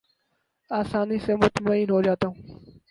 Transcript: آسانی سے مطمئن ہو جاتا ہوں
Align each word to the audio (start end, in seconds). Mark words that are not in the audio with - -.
آسانی 0.71 1.17
سے 1.25 1.35
مطمئن 1.35 1.89
ہو 1.89 2.01
جاتا 2.01 2.27
ہوں 2.27 2.37